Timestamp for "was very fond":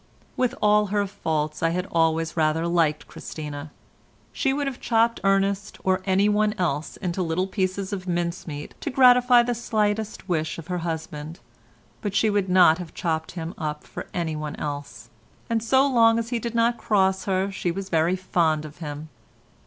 17.69-18.65